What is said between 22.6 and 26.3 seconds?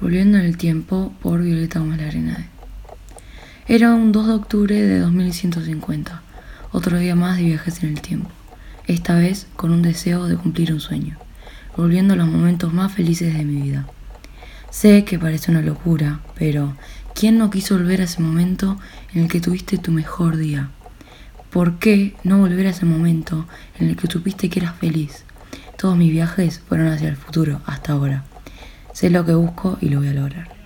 a ese momento en el que supiste que eras feliz? Todos mis